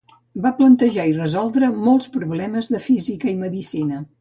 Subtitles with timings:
[0.45, 4.03] Va plantejar i resoldre molts problemes de física i medicina.